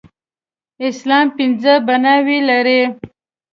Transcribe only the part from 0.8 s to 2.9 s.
اسلام پنځه بناوې لري.